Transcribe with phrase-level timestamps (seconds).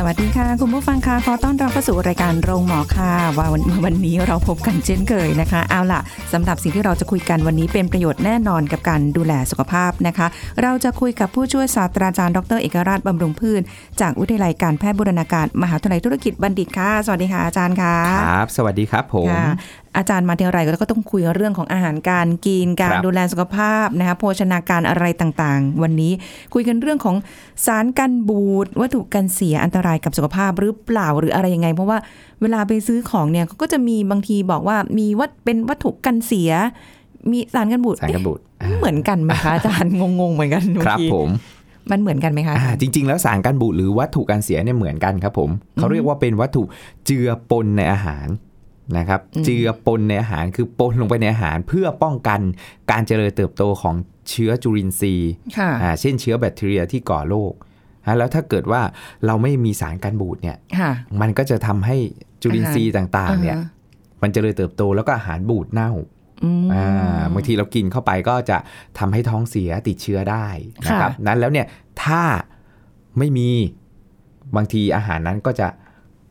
[0.00, 6.00] สวัสดีค่ะ คุณผู้ฟังค่ะขอต้อนรับเข้าสู่รายการโรงหมอค่ะว่าวันวันนี้เราพบกันเช่นเคยนะคะ เอาล่ะ
[6.32, 10.26] สำหรับสิ่งที่เราจะคุยกันวันนี้เป็นประโยชน์แน่นอนกับการดูแลสุขภาพนะคะ
[10.62, 13.62] เราจะคุยกับผู้ช่วยศาสตราจารย์ดรเอกราชบำรุงพืช
[14.00, 17.94] จากวิทยาลัยการแพทย์บูรณาการมหาวิทยาลัยธุรกิจบัณฑิตค่ะ สวัสดีค่ะอาจารย์ค่ะ
[18.28, 19.46] ครับ สวัสดีครับผมค่ะ
[19.96, 26.12] อาจารย์มาทีไรก็ต้องคุยเรื่องของอาหารการกินการครับดูแลสุขภาพนะคะโภชนาการอะไรต่างๆ วันนี้
[26.54, 27.16] คุยกันเรื่องของ
[27.66, 31.98] สารกันบูดวัตถุกันเสียอันตรายกับสุขภาพหรือเปล่าหรืออะไรยังไง เพราะว่า
[32.42, 36.50] เวลาไปซื้อของเนี่ยเขาก็จะมีบางทีบอกว่ามีวัตเป็นวัตถุกันเสีย
[37.30, 41.28] มีสารกันบูดสารกันบูดเอ๊ะเหมือนกันไหมคะอาจารย์งงๆเหมือนกันบางครับทีผม
[41.90, 46.62] มันเหมือนกันไหมคะอาอ่าจารย์จริง ๆ แล้วสารกันบูดหรือวัตถุกันเสียเนี่ยเหมือนกันครับผมเขาเรียกว่าเป็นวัตถุ
[47.06, 48.26] เจือปนในอาหาร
[48.96, 52.40] นะครับอืมเจือปนในอาหารคือปนลงไปในอาหารเพื่อป้องกัน
[52.90, 53.94] การเจริญเติบโตของ
[54.30, 57.52] เชื้อจุลินทรีย์ค่ะอ่าเช่นเชื้อแบคทีเรียที่ก่อโรค
[58.04, 58.80] อ่าแล้วถ้าเกิดว่า
[59.26, 61.96] เราไม่มีสารกันบูดเนี่ยค่ะมันก็จะทำให้
[62.42, 65.92] จุลินทรีย์ต่างๆ เนี่ยอ่าฮะมันเจริญเติบโตแล้วก็อาหารบูดเน่า
[66.44, 68.58] อืมอ่าบางทีเรากินเข้าไปก็จะ
[68.98, 70.46] ทำให้ท้องเสียติดเชื้อได้
[70.86, 71.66] นะครับค่ะนั้นแล้วเนี่ย
[72.04, 72.22] ถ้า
[73.18, 73.50] ไม่มี
[74.56, 75.68] บางทีอาหารนั้นก็จะ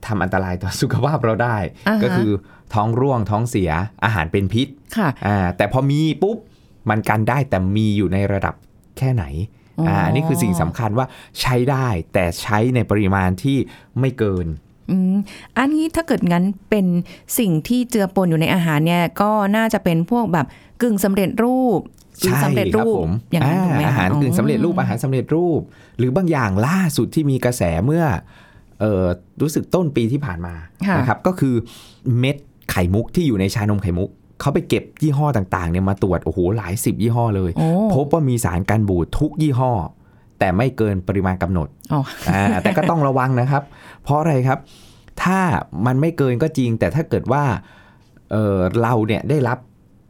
[0.07, 2.31] ทำอันตรายต่อสุขภาพเราได้าฮะก็คือ
[2.73, 3.71] ท้องร่วงท้องเสีย
[4.03, 6.37] อาหารเป็นพิษค่ะอ่าแต่พอมีปุ๊บ
[6.89, 8.55] มันกันได้แต่มีอยู่ในระดับ
[8.97, 9.25] แค่ไหน
[9.87, 11.05] อ่าอันนี้คือสิ่งสำคัญว่า
[11.41, 13.57] ใช้ได้แต่ใช้ในปริมาณที่
[13.99, 14.47] ไม่เกิน
[14.91, 15.15] อืม
[15.57, 16.85] อันนี้ถ้าเกิดงั้นเป็น
[17.39, 20.45] สิ่งที่เจือปนอยู่ในอาหารเนี่ยก็น่าจะเป็นพวกแบบ
[20.81, 21.79] กึ่งสำเร็จรูป
[22.21, 25.61] หรือใช่สำเร็จครับรูปผมอย่างนั้นถูกไหมอาหารกึ่งสำเร็จรูปอาหารสำเร็จรูป
[25.97, 28.46] หรือบางอย่างล่าสุดที่มีกระแสเมื่อเออ
[29.41, 30.53] รู้สึกต้นปีที่ผ่านมา
[30.87, 31.55] ค่ะนะครับก็คือ
[32.19, 32.35] เม็ด
[32.71, 34.09] ไข่มุกที่อยู่ในชานมไข่มุก
[34.41, 39.71] เขาไปเก็บยี่ห้อต่างๆเนี่ยมาตรวจโอ้โหหลายสิบยี่ห้อเลยโอ้พบว่ามีสารกันบูดทุกยี่ห้อ
[40.39, 43.63] แต่ไม่เกินปริมาณกำหนดอ๋ออ่าแต่ก็ต้องระวังนะครับ
[44.03, 44.59] เพราะอะไรครับ
[45.23, 45.39] ถ้า
[45.85, 47.43] มันไม่เกินก็จริง แต่ถ้าเกิดว่า
[48.31, 49.57] เออเราเนี่ยได้รับ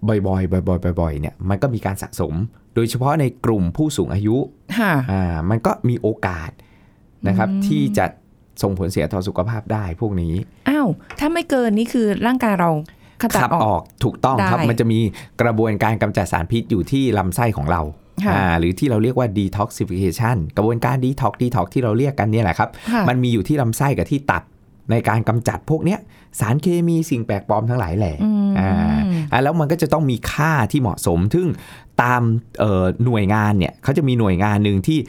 [0.08, 2.34] บ่อยๆ บ่อยๆ บ่อยๆ เนี่ย มันก็มีการสะสม
[2.76, 4.38] โดยเฉพาะในกลุ่มผู้สูงอายุ
[4.78, 6.52] ค่ะอ่ามันก็มีโอกาส
[7.28, 8.06] นะครับอืมที่จะ
[8.62, 10.34] ส่งผลเสียต่อสุขภาพได้พวกนี้
[10.70, 10.88] อ้าว
[11.20, 12.70] ถ้าไม่เกินนี่คือร่างกายเรา
[13.22, 15.00] ขจัดขับออออกกถูกต้องครับได้มันจะมี
[15.42, 17.82] กระบวนการกำจัดสารพิษอยู่ที่ลำไส้ของเรา
[18.26, 24.44] ค่ะอ่าหรือที่เราเรียกว่า detoxification กระบวนการ detox detox ที่เราเรียกกันเนี่ยแหละครับค่ะมันมีอยู่ที่ลำไส้กับที่ตับ
[24.92, 26.00] ในการกำจัดพวกเนี้ย
[26.40, 28.72] สารเคมีสิ่งแปลกปลอมทั้งหลายแหล่อืมอ่า
[29.32, 31.48] อ่าแล้วมันก็จะต้องมีค่าที่เหมาะสมซึ่ง
[32.02, 32.22] ตาม
[32.60, 35.00] เอ่อหน่วยงานเนี่ยเขาจะมีหน่วยงานหนึ่งที่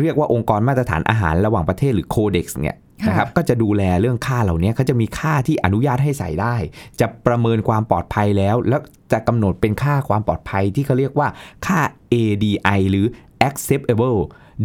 [0.00, 6.54] เรียกว่าองค์กรมาตรฐานอาหารระหว่างประเทศหรือโคเด็กซ์เนี่ยค่ะ นะครับก็จะดูแลเรื่องค่าเหล่านี้เขาจะมีค่าที่อนุญาตให้ใส่ได้
[7.00, 8.80] จะประเมินความปลอดภัยแล้ว แล้ว
[9.12, 11.28] จะกำหนดเป็นค่าความปลอดภัยที่เขาเรียกว่า
[11.66, 11.80] ค่า
[12.12, 13.06] ADI หรือ
[13.48, 14.18] acceptable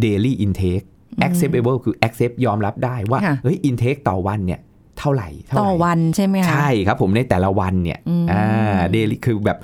[0.04, 0.86] daily intake
[1.26, 4.60] acceptable คือ accept ยอมรับได้ว่าค่ะเฮ้ย intake ต่อวันเนี่ย
[4.98, 9.58] เท่าไหร่เท่าไหต่อร่วันใช่ไหมคะใช่ครับผมในแต่ละวันเนี่ยอืมอ่า daily คือแบบ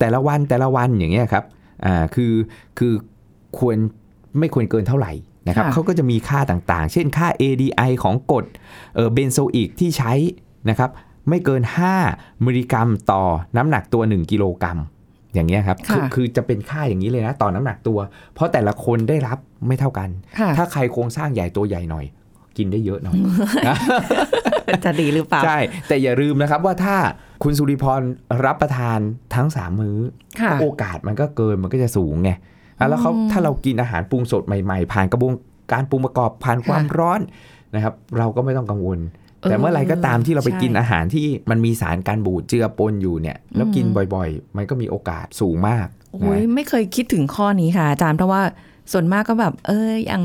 [0.00, 1.44] แต่ละวันแต่ละวันอย่างเงี้ยครับ
[1.84, 2.32] อ่าคือ
[2.78, 2.92] คือ
[3.58, 3.76] ควร
[4.38, 5.12] ไม่ควรเกินเท่าไหร่
[5.46, 8.44] นะครับเขาก็จะมีค่าต่างๆ เช่นค่า ADI ของกรด
[8.94, 10.12] เออเบนโซอิกที่ใช้
[10.70, 10.90] นะครับ
[11.28, 11.62] ไม่เกิน
[12.02, 13.22] 5มิลลิกรัมต่อ
[13.56, 14.78] น้ำหนักตัว 1 กิโลกรัม
[15.34, 17.98] อย่างเงี้ยครับคือค่ะคือจะเป็นค่าอย่างนี้เลยนะต่อน้ำหนักตัว
[18.34, 22.04] เพราะแต่ละคนได้รับไม่เท่ากันค่ะถ้าใครโครงสร้างใหญ่ตัวใหญ่หน่อย
[22.56, 23.16] กินได้เยอะหน่อย
[24.84, 26.96] จะดีหรือเปล่า ใช่ แต่อย่าลืมนะครับว่าถ้า
[27.42, 28.02] คุณสุริพร
[28.44, 28.98] รับประทาน
[29.34, 29.98] ทั้งสามมื้อ
[30.40, 32.38] ค่ะโอกาสมันก็เกินมันก็จะสูงไงอะ
[32.88, 35.32] แล้วเขาอืมถ้าเรากินอาหารปรุงสดใหม่ๆ ผ่านกระบวน
[35.72, 37.20] การปรุงประกอบผ่านความค่ะร้อน
[37.74, 38.98] นะครับ เราก็ไม่ต้องกังวล
[39.40, 48.42] เออแต่เมื่อไหร่ก็ตามที่เราไปใช่กินอาหารที่มันมีสารการบูดเจือปนอยู่เนี่ย แล้วกินบ่อยๆ มันก็มีโอกาสสูงมากโอ้ยนะไม่เคยคิดถึงข้อนี้ค่ะอาจารย์เพราะว่า
[48.92, 50.24] ส่วนมากก็แบบ เอออย่าง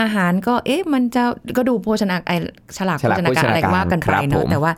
[0.00, 1.22] อาหารก็เอ๊ะมันจะ
[1.56, 2.32] ก็ดูโภชนาไอ
[2.76, 4.72] ฉลากฉโภลากชนาการอะไรโภชนาการว่ากันไปครับเนผอะมแต่ว่า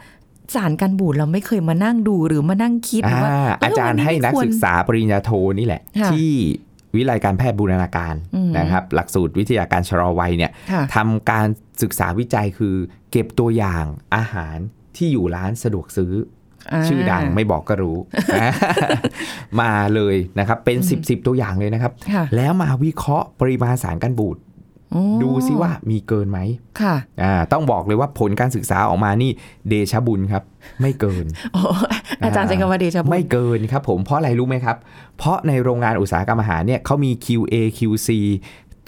[0.55, 6.31] สารกันบูดเราไม่เคยมานั่งดูหรือมานั่งคิดอ่าว่าเอาจารย์ให้นักศึกษาปริญญาโทนี่แหละค่ะที่
[6.94, 11.46] วิทยาลัยการแพทย์บูรณาการอืมนะครับ หลักสูตรวิทยาการชะลอวัยเนี่ยค่ะทำการ
[11.82, 12.75] ศึกษาวิจัยคือ
[13.11, 13.85] เก็บตัวอย่าง
[14.17, 14.56] อาหาร
[14.96, 16.12] ที่อยู่ร้านสะดวกซื้อ
[16.73, 17.96] อชื่อดังไม่บอกก็รู้
[19.61, 24.54] มาเลยนะครับ เป็น 10บสตัวอย่างเลยนะครับค่ะแล้วมาวิเคราะห์ปริมาณสารกันบูดโอ้
[25.23, 26.38] ดูซิว่ามีเกินไหม
[26.81, 29.31] ค่ะอ่าต้องบอกเลยว่าผลการศึกษาออกมานี่
[29.69, 30.43] เดชะบุญครับ
[30.81, 31.62] ไม่เกินโอ้
[32.25, 34.76] อาจารย์ใช้คำว่าเดชะบุญไม่เกินครับผมเพราะอะไรรู้ไหมครับ
[35.19, 38.08] เพราะในโรงงานอุตสาหกรรมอาหารเนี่ยเขามี QA QC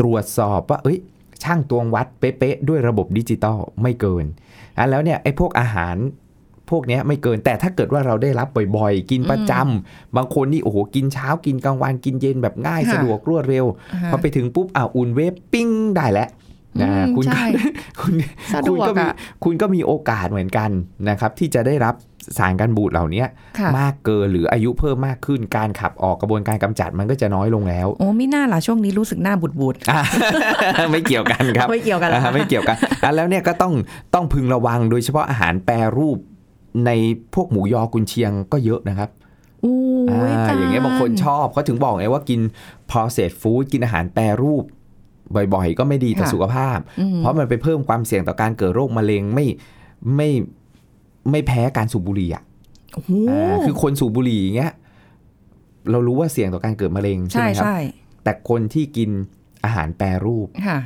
[0.00, 0.98] ตรวจสอบว่าเอ้ย
[1.44, 4.24] ช่างตวงวัดเป๊ะๆด้วยระบบดิจิตอลไม่เกิน
[4.78, 5.96] อะแล้วเนี่ยไอ้พวกอาหาร
[6.70, 13.66] พวกเนี้ยไม่เกินแต่ถ้าเกิดว่าเราได้รับบ่อยๆ กินประจำบางคนนี่โอ้โหกินเช้ากินกลางวันกินเย็นแบบง่ายค่ะสะดวกรวดเร็ว
[14.02, 16.28] ค่ะพอไปถึงปุ๊บอ่าอุ่นเวฟปิ้งได้แล้ว
[16.80, 17.46] นะอืมคุณก็ใช่
[18.00, 18.14] คุณ
[18.52, 19.14] สะดคุวณกก็มีอะ
[19.44, 20.70] คุณก็มีโอกาสเหมือนกัน
[21.08, 21.94] นะครับ ที่จะได้รับ
[22.38, 23.24] สารกันบูดเหล่านี้
[23.58, 30.02] ค่ะมากเกินหรืออายุเพิ่มมากขึ้นการขับออกกระบวนการกำจัดมันก็จะน้อยลงแล้ว โอ้ไม่น่าล่ะช่วงนี้รู้สึกหน้าบูดบูดอะ
[30.92, 33.72] ไม่เกี่ยวกันครับ ไม่เกี่ยวกันเหรออ่าไม่เกี่ยวกันอะแล้วเนี่ยก็ต้อง
[34.14, 36.18] ต้องพึงระวังโดยเฉพาะอาหารแปรรูป
[36.84, 36.90] ใน
[37.34, 39.11] พวกหมูยอกุนเชียงก็เยอะนะครับ
[39.64, 39.75] อู้
[40.11, 42.40] อ่ายจรอย่างเงี้ยบางคนชอบเขาถึงบอกไงว่ากิน
[42.90, 44.64] processed food กินอาหารแปรรูป
[45.55, 49.46] บ่อยๆ ก็ไม่ดีต่อสุขภาพอืมเพราะมันไปเพิ่มความเสี่ยงต่อการเกิดโรคมะเร็งไม่
[50.17, 50.31] ไม่
[51.31, 52.43] ไม่แพ้การสูบบุหรี่อะ
[52.94, 54.73] โอ้โหอ่าคือคนสูบบุหรี่อย่างเงี้ย
[55.90, 57.78] เรารู้ว่าเสี่ยงต่อการเกิดมะเร็งใช่ใช่ไหมครับใช่
[58.23, 59.11] แต่คนที่กิน
[59.64, 60.78] อาหารแปรรูปค่ะ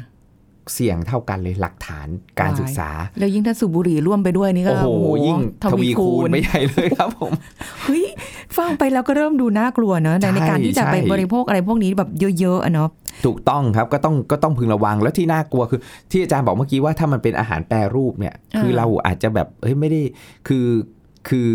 [0.75, 2.06] เสี่ยงเท่ากันเลยหลักฐาน
[2.38, 7.32] การว้ายศึกษา แล้วยิ่งถ้าสูบบุหรี่ร่วมไปด้วยนี่ก็โอ้โหยิ่งทวีคูณไม่ใหญ่เลยครับผม
[7.84, 8.06] เฮ้ย
[8.56, 12.88] ฟังไปแล้วก็เริ่มดูน่ากลัวเนอะในใช่ในการที่จะไปใช่บริโภคอะไรพวกนี้แบบเยอะๆอะเนาะ
[13.26, 15.81] ถูกต้องครับก็ต้องก็ต้องพึงระวังแล้วที่น่ากลัวคือ
[16.11, 20.00] ที่อาจารย์บอกเมื่อกี้ว่าถ้ามันเป็นอาหารแปรรูปเนี่ยอ่าคือเราอาจจะแบบเฮ้ยไม่ได้
[20.49, 20.67] คือ
[21.28, 21.50] คือ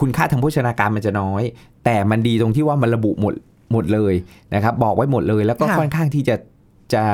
[0.00, 1.42] คุณค่าทางโภชนาการมันจะน้อย
[1.84, 3.34] แต่มันดีตรงที่ว่ามันระบุหมด
[3.72, 4.14] หมดเลย
[4.54, 6.36] นะครับ บอกไว้หมดเลยแล้วก็ค่อนข้างที่จะ
[6.94, 7.04] จะ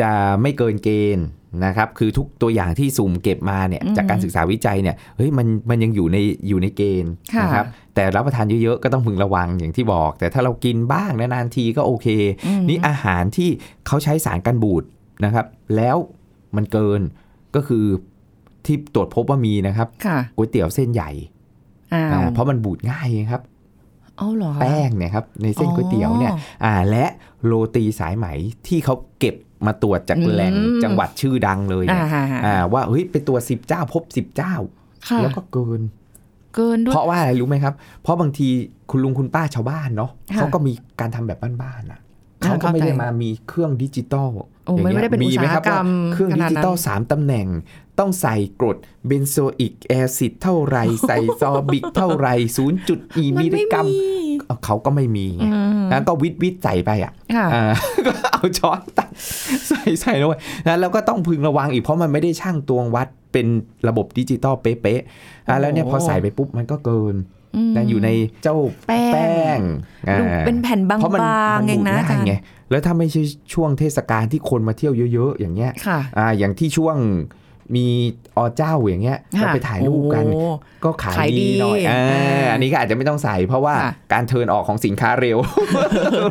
[0.00, 0.10] จะ
[0.42, 1.26] ไม่เกินเกณฑ์
[1.64, 6.16] นะครับคือทุกตัวอย่างที่สุ่มเก็บมาเนี่ยจากการศึกษาวิจัยเนี่ยเฮ้ยมันมันยังอยู่ใน
[6.48, 7.12] อยู่ในเกณฑ์
[7.42, 12.06] นะครับแต่รับประทานเยอะๆก็ต้องพึงระวังอย่างที่บอก แต่ถ้าเรากินบ้างนานๆทีก็โอเค
[12.46, 13.50] อืมนี่อาหารที่
[13.86, 14.84] เขาใช้สารกันบูด
[15.24, 15.46] นะครับ
[15.76, 15.96] แล้ว
[16.56, 17.00] มันเกิน
[17.54, 17.84] ก็คือ
[18.66, 21.10] ที่ตรวจพบว่ามีนะครับค่ะก๋วยเตี๋ยวเส้นใหญ่
[21.92, 23.42] อ้าอ่าวเพราะมันบูดง่ายครับ
[24.18, 27.04] เอาเหรอคะแป้งเนี่ยครับในเส้นก๋วยเตี๋ยวเนี่ยอ๋ออ่าและ
[27.44, 28.26] โรตีสายไหม
[28.66, 29.34] ที่เขาเก็บ
[29.66, 34.54] มาตรวจจากอืมแหล่งจังหวัดชื่อดังเลยอ่าเนี่ยฮะฮะอ่าว่าเฮ้ยเป็นตัวสิบเจ้าพบสิบเจ้า
[35.08, 35.80] ค่ะแล้วก็เกิน
[36.54, 38.48] เกินด้วยเพราะว่าอะไรรู้ไหมครับ เพราะบางที
[38.90, 42.00] คุณลุงคุณป้าชาวบ้านเนาะค่ะเขาก็มีการทำแบบบ้านๆอะ
[42.44, 44.28] ค่ะเขาก็ไม่ได้เข้าใจมามีเครื่องดิจิตอล
[44.66, 47.46] โอ้ไม่อย่างเงี้ยได้เป็นอุตสาหไหคบกรรมว่าเครื่องขดินาดจินั้นตอลสามตำแหน่ง
[47.98, 48.76] ต้องใส่กรด
[49.06, 50.78] เบนโซอิกแอซิดเท่าไหร
[51.08, 53.98] ใส่ซอบิกเท่าไหรศูนย์จุดอีมันมิลลิไม่กรัมมี
[54.64, 55.50] เขาก็ไม่มีไงอื
[55.84, 57.64] มแล้วก็วิทวิทใส่ไปอะค่ะอ่า
[58.06, 59.07] ก็เอาช้อนตัก
[59.68, 60.34] ใส่ใส่ลงไป
[60.68, 63.46] นะแล้วก็ต้องพึงระวังอีกเพราะมันไม่ได้ช่างตวงวัดเป็น
[63.88, 67.14] ระบบดิจิตอลเป๊ะๆอะแล้วเนี่ยโอ้พอใส่ไปปุ๊บมันก็เกิน
[67.68, 68.08] มนะอยู่ใน
[68.42, 68.56] เจ้า
[68.86, 69.02] แป้
[69.56, 69.60] งง
[70.08, 72.34] อ่าดูเป็นแผ่นบางเพราะมันๆมันเองนะดูดอาจารง่ายย์ไง
[72.70, 73.22] แล้วถ้าไม่ใช่
[73.54, 76.96] ช่วงเทศกาลที่คนมาเที่ยวเยอะๆ อย่างเงี้ยค่ะอ่าอย่างที่ช่วง
[77.76, 77.86] มี
[78.36, 80.42] อเจ้าอย่างเงี้ยก็ค่ะไปถ่ายรูปกันโอ้
[80.84, 85.38] ก็ขายขายดีดีหน่อยอ่าอ่าอันนี้ก็อาจจะไม่ต้องใส่เพราะว่าค่ะการเทิร์นออกของสินค้าเร็ว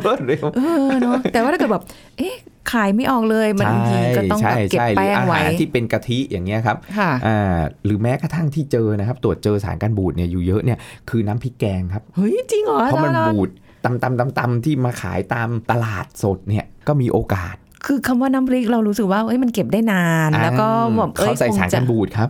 [0.04, 0.60] รวดเร็วเอ
[0.92, 1.84] อเนาะแต่ว่าถ้าเกิดแบบ
[2.18, 2.34] เอ๊ะ
[2.72, 10.78] ขายไม่ออกเลยมันบางทีก็ต้องใช่แบบเก็บใช่หรืแป้องอาไว้หารที่เป็นกะทิอย่างเงี้ยครับค่ะอ่าหรือแม้กระทั่งที่เจอนะครับ ตรวจเจอสารกันบูดเนี่ยอยู่เยอะเนี่ย
[11.10, 13.50] คือน้ำพริกแกงครับเฮ้ยจริงเหรอเพราะมันอจย์บูด
[13.84, 17.56] ตำตำตำตำที่มาขายตามตลาดสดเนี่ยก็มีโอกาส
[17.86, 22.28] คือคำว่าน้ำพริกเรารู้สึกว่าเอ้ยมันเก็บได้นานแล้วก็แบบอ้ยเขาใส่คงสารจะกันบูดครับ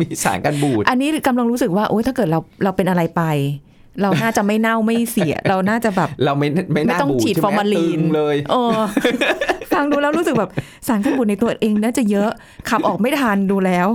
[0.00, 3.22] มีสารกันบูด อันนี้กำลังรู้สึกว่าโอ๊ยถ้าเกิดเราเราเป็นอะไรไป
[4.00, 8.78] เราน่าจะไม่เน่าไม่เสีย เราน่าจะแบบ เราไม่ไม่ไม่น่าต้องบูดฉีดใช่ไหฟอร์มาลีนตึงเลยเออ
[9.72, 10.50] ฟังดูแล้วรู้สึกแบบ
[10.88, 12.30] สารกันบูดในตัวเองน่าจะเยอะ
[12.68, 13.88] ขับออกไม่ทันดูแล้ว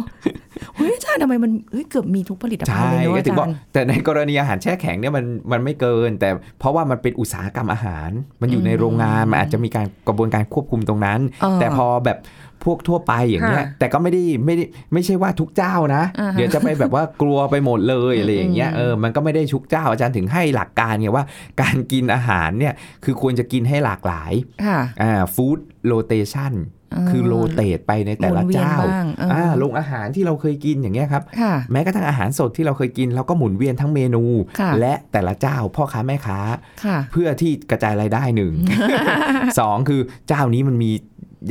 [0.75, 8.09] เฮ้ยอาจารย์ทำไมมันเฮ้ยเกือบมีทุกผลิตภัณใช่ฑ์เลยเนอะก็อาถึงจาบอกรย์แต่ในกรณีอาหารแช่แข็งเนี่ยมันมันไม่เกิน แต่เพราะว่ามันเป็นอุตสาหกรรมอาหาร
[8.41, 12.17] มันอยู่ในโรงงานมันอาจจะมีการกระบวนการควบคุมตรงนั้นเออแต่พอแบบ
[12.63, 21.25] พวกทั่วไปอย่างเงี้ยค่ะแต่ก็ไม่ได้ไม่ได้ไม่ใช่ว่าทุกเจ้านะอ่าฮะเดี๋ยวจะไปแบบว่ากลัวไปหมดเลยอะไรอย่างเงี้ยอืมเออมันก็ไม่ได้ทุกเจ้าอาจารย์ถึงให้หลักการไงว่า
[21.61, 22.73] การกินอาหารเนี่ย
[23.03, 24.31] คือควรจะกินให้หลากหลาย
[24.65, 26.53] ค่ะอ่าฟู้ดโรเตชัน
[27.09, 34.23] คือโรเตทไปในแต่ละหมุนเวียนเจ้าบ้างเอออ่อ่าโรงอาหารที่เราเคยกินอย่างเงี้ยครับค่ะแม้กระทั่งอาหารสดที่เราเคยกินเราก็หมุนเวียนทั้งเมนู
[34.59, 36.39] ค่ะและแต่ละเจ้าพ่อค้าแม่ค้า
[36.85, 38.53] ค่ะเพื่อที่กระจายรายได้หนึ่ง
[39.59, 40.91] สองคือเจ้านี้มันมี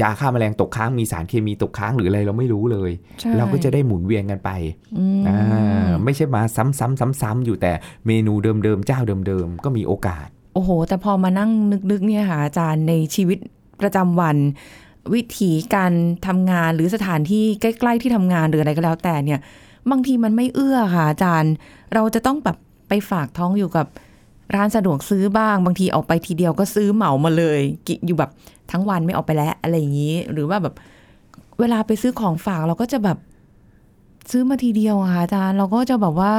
[0.01, 2.91] ยาฆ่าแมลงตกค้างมีสารเคมีตกค้างหรืออะไรเราไม่รู้เลย
[3.21, 4.51] ใช่เราก็จะได้หมุนเวียนกันไป
[4.99, 7.73] อืมอ่าไม่ใช่มาซ้ำๆซ้ำๆอยู่แต่
[8.07, 11.51] เมนูเดิมๆเจ้าเดิมๆก็มีโอกาส โอ้โห แต่พอมานั่ง
[11.91, 13.39] นึกๆเนี่ยค่ะอาจารย์ในชีวิต
[13.81, 14.37] ประจำวัน
[15.15, 15.93] วิถีการ
[16.27, 19.41] ทำงานหรือสถานที่ใกล้ๆที่ทำงานหรืออะไรก็แล้วแต่เนี่ย
[19.91, 21.53] บางทีมันไม่เอื้อค่ะอาจารย์
[21.95, 22.57] เราจะต้องแบบ
[22.89, 23.87] ไปฝากท้องอยู่กับ
[24.55, 28.31] ร้านสะดวกซื้อบ้าง บางทีออกไปทีเดียวก็ซื้อเหมามาเลยกิอยู่แบบ
[28.73, 30.75] ทั้งวันไม่ออกไปแล้วอะไรอย่างนี้ หรือว่าแบบ
[31.61, 33.19] เวลาไปซื้อของฝากเราก็จะแบบ
[34.31, 36.33] ซื้อมาทีเดียวอะค่ะอาจารย์เราก็จะแบบว่า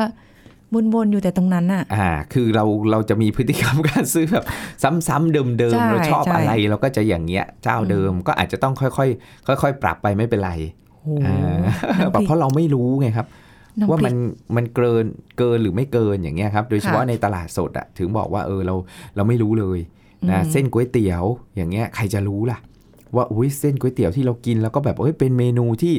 [0.96, 4.46] วนๆอยู่แต่ตรงนั้นอะอ่า คือเราเราจะมีพฤติกรรมการซื้อแบบ
[5.08, 5.42] ซ้ำๆเดิ
[5.72, 10.52] มใช่ๆเราชอบใช่อะไรเราก็จะอย่างเงี้ยเจ้าเดิมก็อาจจะต้องค่อยๆค่อย ๆ ปรับไปไม่เป็นไร
[10.92, 11.58] โอ้โหอ่า
[12.00, 13.28] น้ำพริกเพราะเราไม่รู้ไงครับ
[13.80, 14.16] น้ำพริกว่ามัน
[14.56, 15.06] มันเกิน
[15.38, 18.76] เกินหรือไม่เกินอย่างเงี้ยครับ โดยเฉพาะค่ะในตลาดสดอะถึงบอกว่าเออเรา
[19.16, 19.80] เราไม่รู้เลย
[20.32, 21.24] นะอืมเส้นก๋วยเตี๋ยว
[21.56, 22.58] อย่างเงี้ยใครจะรู้ล่ะ
[23.16, 25.94] ว่าอุ้ยเส้นก๋วยเตี๋ยวที่เรากินแล้วก็แบบเอ้ยเป็นเมนูที่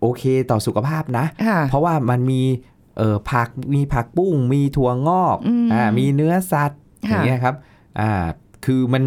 [0.00, 2.42] โอเคต่อสุขภาพนะค่ะเพราะว่ามันมี
[2.98, 7.54] เอ่อผักมีผักบุ้ง มีถั่วงอกอืมอ่ามีเนื้อสัตว์อค่ะย่างเงี้ยครับ
[8.00, 8.10] อ่า
[8.64, 9.02] คือมัน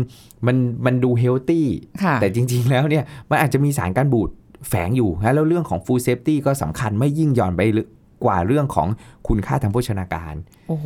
[0.47, 1.67] มันมันดู healthy
[2.03, 4.29] ค่ะแต่จริง ๆ แล้วเนี่ยมันอาจจะมีสารกันบูด
[4.69, 7.61] แฝงอยู่นะแล้วเรื่องของฟู d เซฟตี้ก็สำคัญไม่ยิ่งหย่อนไป
[8.25, 8.87] กว่าเรื่องของ
[9.27, 10.33] คุณค่าทางโภชนาการ
[10.67, 10.85] โอ้โห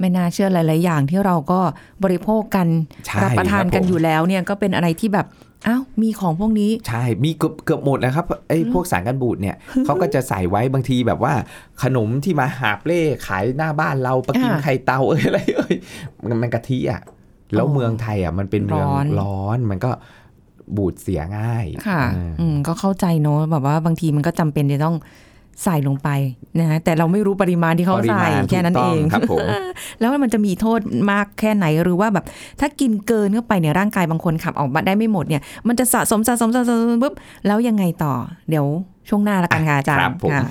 [0.00, 1.60] ไม่น่าเชื่อหลาย ๆ อย่างที่เราก็
[2.04, 2.66] บริโภคกัน
[3.06, 5.26] ใช่รับประทานกันอยู่แล้วครับผมเนี่ยก็เป็นอะไรที่แบบ
[5.66, 11.34] อ้าวมีของพวกนี้ ใช่ มีเกือบเกือบหมดแล้วครับไอ้พวกสารกันบูดเนี่ยเขาก็จะใส่ไว้บางทีแบบว่า
[11.82, 15.76] ขนมที่มาหาบเร่ขายหน้าบ้านเราปะกินอ่าไข่เต่าเอ้ยอะไรเอ้ย
[16.22, 17.02] มันมันกะทิอะ
[17.54, 19.90] แล้วอ๋อเมืองไทยอะมันเป็นเมืองร้อนร้อนมันก็
[20.76, 24.96] บูดเสียง่าย ค่ะอ่าอืมก็เข้าใจเนอะแบบว่าบางทีมันก็จำเป็นจะต้อง
[25.64, 26.08] ใส่ลงไป
[26.58, 29.46] นะฮะแต่เราไม่รู้ปริมาณที่เขาปริใส่มาณแค่นั้นถูกเอต้งครับผม
[30.00, 32.24] แล้วมันจะมีโทษมากแค่ไหนหรือว่าแบบ
[32.60, 37.14] ถ้ากินเกินเข้าไปเนี่ยร่างกายบางคนขับออกมาได้ไม่หมดเนี่ยมันจะสะสมสะสมสะสมปุ๊บ
[37.46, 38.14] แล้วยังไงต่อ
[38.50, 38.66] เดี๋ยว
[39.08, 40.50] ช่วงหน้าละกันค่ะอาจารครัย์บผมค่ะ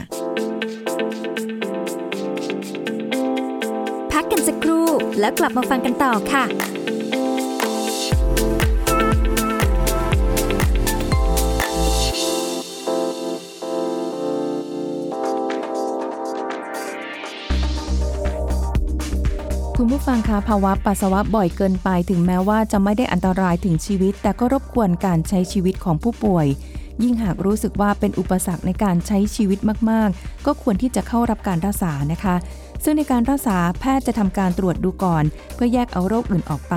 [4.12, 4.88] พักกันสักครู่
[5.20, 6.46] แล้วกลับมาฟังกันต่อค่ะ
[19.80, 26.48] คุณผู้ฟังคะภาวะปัสสาวะบ่อยเกินไป ถึงแม้ว่าจะไม่ได้อันตรายถึงชีวิต แต่ก็รบกวนการใช้ชีวิตของผู้ป่วย
[27.04, 32.36] ยิ่งหากรู้สึกว่าเป็นอุปสรรคในการใช้ชีวิตมากๆ ก็ควรที่จะเข้ารับการรักษานะคะ
[32.84, 36.76] ซึ่งในการรักษาแพทย์จะทำการตรวจดูก่อน เพื่อแยกเอาโรคอื่นออกไป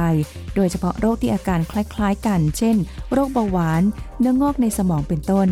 [0.54, 2.76] โดยเฉพาะโรคที่อาการคล้ายๆ กัน เช่น
[3.12, 3.82] โรคเบาหวาน
[4.20, 5.48] เนื้องอกในสมองเป็นต้น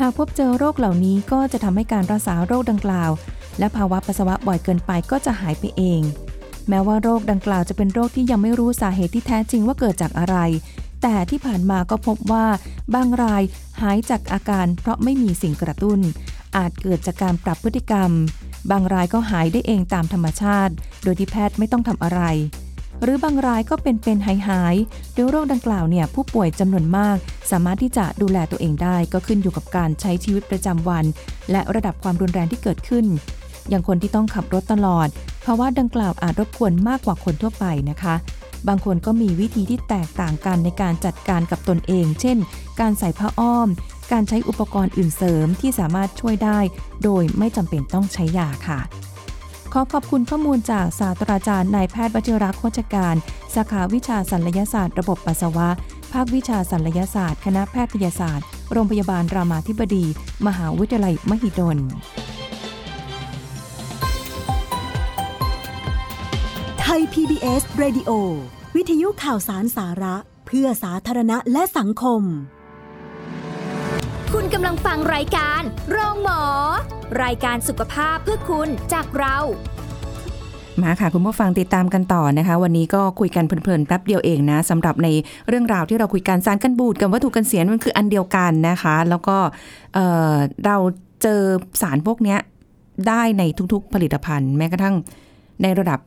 [0.00, 3.10] หากพบเจอโรคเหล่านี้ก็จะทำให้การรักษาโรคดังกล่าว
[3.58, 6.02] และภาวะปัสสาวะบ่อยเกินไปก็จะหายไปเอง
[6.68, 10.36] แม้ว่าโรคดังกล่าวจะเป็นโรคที่ยังไม่รู้สาเหตุที่แท้จริงว่าเกิดจากอะไร
[11.02, 12.46] แต่ที่ผ่านมาก็พบว่า
[12.94, 13.42] บางราย
[13.80, 16.00] หายจากอาการเพราะไม่มีสิ่งกระตุ้น
[16.56, 18.10] อาจเกิดจากการปรับพฤติกรรม
[18.70, 20.72] บางรายก็หายได้เองตามธรรมชาติ
[21.04, 22.22] โดยที่แพทย์ไม่ต้องทำอะไร
[23.02, 27.16] หรือบางรายก็เป็นเป็นหายหายๆโดยโรคดังกล่าวเนี่ยผู้ป่วยจำนวนมาก
[27.50, 31.04] สามารถที่จะดูแลตัวเองได้ก็ขึ้นอยู่กับการใช้ชีวิตประจำวัน
[31.52, 33.06] และระดับความรุนแรงที่เกิดขึ้น
[33.68, 35.08] อย่างคนที่ต้องขับรถตลอด
[35.40, 38.14] เพราะว่าดังกล่าวอาจรบกวนมากกว่าคนทั่วไปนะคะ
[38.68, 42.38] บางคนก็มีวิธีที่แตกต่างกันในการจัดการกับตนเอง เช่น
[42.80, 43.68] การใส่ผ้าอ้อม
[44.12, 46.58] การใช้อุปกรณ์อื่นเสริมที่สามารถช่วยได้
[47.04, 48.80] โดยไม่จำเป็นต้องใช้ยาค่ะ
[49.72, 53.14] ขอขอบคุณข้อมูลจากศาสตราจารย์นายแพทย์วชิระโคชการ
[53.54, 55.68] สาขาวิชาศัลยศาสตร์ ระบบปัสสาวะ
[56.12, 60.04] ภาควิชาศัลยศาสตร์ คณะแพทยศาสตร์ โรงพยาบาลรามาธิบดี
[60.46, 61.78] มหาวิทยาลัยมหิดล
[66.94, 68.10] ทย PBS Radio
[68.76, 70.16] วิทยุข่าวสารสาระ
[70.46, 72.22] เพื่อสาธารณะและสังคม
[74.32, 76.42] คุณกำลังฟังรายการโรงหมอ
[77.22, 79.36] รายการสุขภาพเพื่อคุณจากเรา
[80.82, 85.08] มาค่ะคุณผู้ฟังติดตามกันต่อนะคะ วันนี้ก็คุยกันเพลินๆแป๊บเดียวเองนะสำหรับใน
[85.48, 89.36] เรื่องราวที่เราคุยกันสารกันบูดกับวัตถุกันเสียมันคืออันเดียวกันนะคะ แล้วก็
[89.94, 90.76] เเรา
[91.22, 91.40] เจอ
[91.82, 92.38] สารพวกเนี้ย
[93.08, 93.42] ได้ใน
[93.72, 94.94] ทุกๆผลิตภัณฑ์ แม้กระทั่ง
[95.62, 96.00] ในระดับ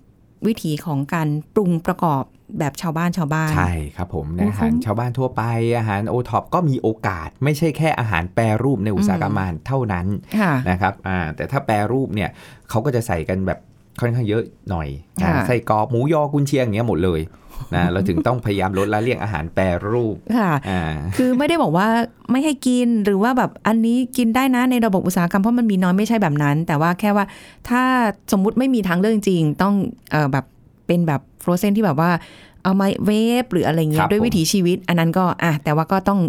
[0.47, 2.23] วิถีของการปรุงประกอบ
[2.59, 5.43] แบบชาวบ้านชาวบ้าน ใช่ครับผมในโอ้อาหารเขาชาวบ้านทั่วไป
[5.77, 10.07] อาหารโอท็อปก็มีโอกาส ไม่ใช่แค่อาหารแปรรูปในอุตสาหกรรมอาหารเท่านั้น
[10.39, 12.29] ค่ะนะครับอ่าแต่ถ้าแปรรูปเนี่ย
[12.69, 13.59] เขาก็จะใส่กันแบบ
[13.99, 14.87] ค่อนข้างเยอะหน่อย
[15.21, 17.19] นะค่ะใส่กรอบหมูยอกุนเชียงอย่างเงี้ยหมดเลย
[17.75, 20.81] นะเราถึงต้องพยายามลดละเลี่ยงอาหารแปรรูปค่ะอ่า
[21.17, 21.87] คือไม่ได้บอกว่า
[22.31, 27.25] ไม่ให้กินหรือว่าแบบอันนี้กินได้นะในระบบอุตสาหกรรมเพราะมันมีน้อยไม่ใช่แบบนั้น แต่ว่าแค่ว่า
[27.69, 27.83] ถ้า
[28.31, 29.73] สมมุติไม่มีทางเลือกจริงๆต้อง
[30.11, 30.45] เออแบบ
[30.87, 32.11] เป็นแบบฟรอเซนที่แบบว่า
[32.63, 33.11] เอามาเว
[33.43, 36.19] ฟหรืออะไรเงี้ครัยบด้วยวิถีชีวิต อันนั้นก็อะแต่ว่าก็ต้อง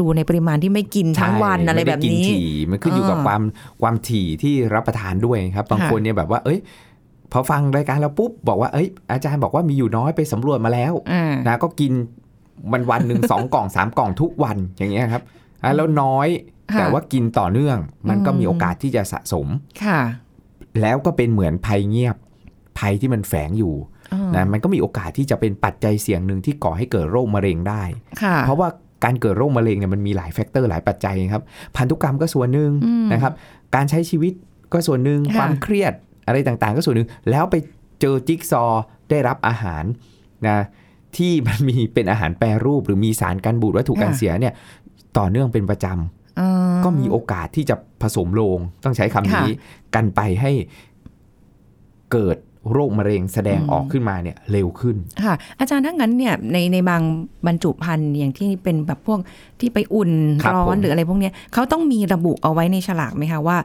[0.00, 3.42] ดูในปริมาณที่ไม่กินทั้งวันใช่อะไรแบบม่ด้กินี้ถี่มันขึ้นอยู่กับอ่าความ
[3.82, 6.58] ความถี่ที่รับประทานด้วยครับบางค่ะคนเนี่ยแบบว่าเอ้ย
[7.32, 11.92] พอฟังรายการเราปุ๊บบอกว่าเอ้ยอาจารย์บอกว่ามีอยู่น้อยไปสำรวจมาแล้วอ่านะก็กิน
[12.72, 15.22] วันวันหนึ่งสองกล่องสามกล่องทุกวันอย่างเงี้ยครับ
[15.62, 16.28] อะแล้วน้อย
[16.72, 19.46] ค่ะแต่ว่ากินต่อเนื่อง มันก็อืมมีโอกาสที่จะสะสม
[19.84, 20.00] ค่ะ
[20.80, 22.16] แล้วก็เป็นเหมือนภัยเงียบ
[22.78, 23.74] ภัยที่มันแฝงอยู่
[24.12, 27.82] อ๋อนะมันก็มีโอกาสที่จะเป็นปัจจัยเสี่ยงหนึ่งที่ก่อให้เกิดโรคมะเร็งได้
[28.22, 28.68] ค่ะเพราะว่า
[29.04, 31.42] การเกิดโรคมะเร็งเนี่ยมันมีหลายแฟกเตอร์หลายปัจจัยครับ
[31.76, 33.32] พันธุกรรมก็ส่วนหนึ่งอืมนะครับ
[33.74, 34.32] การใช้ชีวิต
[34.72, 35.92] ก็ส่วนหนึ่งค่ะความเครียด
[36.28, 37.54] อะไรต่างๆ ก็ส่วนหนึ่งแล้วไป
[38.00, 39.84] เจอจิ๊กซอว์ได้รับอาหาร
[40.48, 40.58] นะ
[41.16, 44.54] ที่มันมีเป็นอาหารแปรรูป หรือมีสารกันบูดวัตถุกันเสียเนี่ย
[45.18, 46.48] ต่อเนื่องเป็นประจำอ๋อ
[46.84, 49.50] ก็มีโอกาสที่จะผสมโลงต้องใช้คำนี้
[49.94, 50.52] กันไปให้
[52.12, 52.36] เกิด
[52.72, 57.02] โรคมะเร็งแสดงออกขึ้นมาเนี่ยเร็วขึ้น ค่ะ อาจารย์ถ้างั้นเนี่ยในในบาง
[57.46, 59.18] บรรจุภัณฑ์อย่างที่เป็นแบบพวก
[59.60, 60.10] ที่ไปอุ่น
[60.42, 63.58] ครับร้อนผมหรืออะไรพวกเนี้ยเขาต้องมีระบุเอาไว้ในฉลากไหมคะว่า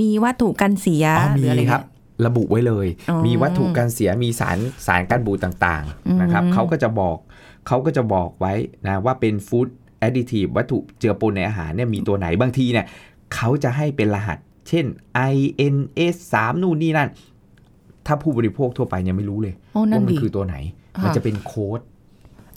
[0.00, 1.91] มีวัตถุกันเสียอ๋อหมีรืออะไรครับเงี้ย
[2.26, 7.16] ระบุไว้เลยอ๋อมีวัตถุกันเสียมีสารสารกันบูดต่างอืมๆนะครับเขาก็จะบอก
[7.66, 8.52] เขาก็จะบอกไว้
[8.86, 12.86] นะว่าเป็นฟู้ดแอดดิทีฟวัตถุเจือปนในอาหารเนี่ยมีตัวไหนบางทีเนี่ย
[13.34, 14.38] เขาจะให้เป็นรหัส
[14.68, 14.86] เช่น
[15.32, 17.08] INS 3นู่นนี่นั่น
[18.06, 20.56] ถ้าผู้บริโภคทั่วไปยังไม่รู้เลยโอ้นั่ว่านมัดีนคือตัวไหน
[20.96, 21.80] ค่ะมันจะเป็นโค้ด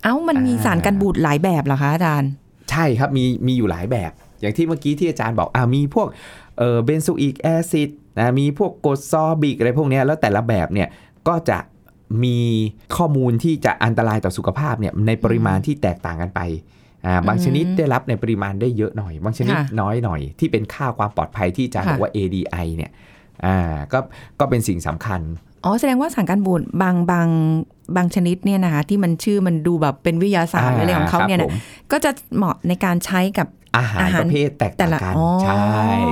[0.03, 2.31] เอ้ามันมีอ่าสารกันบูดหลายแบบเหรอคะอาจารย์
[2.71, 6.07] ใช่ครับมีมีอยู่หลายแบบ อย่างที่เมื่อกี้ที่อาจารย์บอกอ่ามีพวก
[6.57, 10.87] เออ benzoic acid นะมีพวกกรด sorbic อะไรพวกเนี้ยแล้วแต่ละแบบเนี่ย
[11.27, 11.59] ก็จะ
[12.23, 12.39] มี
[12.97, 16.41] ข้อมูลที่จะอันตรายต่อสุขภาพเนี่ยในปริมาณที่แตกต่างกันไป
[17.05, 22.91] อ่าบางอืมชนิดได้รับในปริมาณได้เยอะหน่อย บางชนิดค่ะน้อยหน่อย ที่เป็นค่าความปลอดภัยที่อาจารย์ค่ะบอกว่า ADI เนี่ย
[23.45, 23.99] อ่าก็
[24.39, 25.21] ก็เป็นสิ่งสำคัญ
[25.63, 27.27] อ๋อแสดงว่าสารกันบูดบางบาง
[27.95, 31.57] บางชนิดเนี่ยนะคะที่มันชื่อมันดูแบบเป็นวิทยาศาสตร์หรืออะไรของเขาเนี่ยคนะรับผม
[31.91, 35.61] ก็จะเหมาะในการใช้กับ อาหารอาหารประเภทแต่ละแตกแต่ต่างกันอ๋อใช่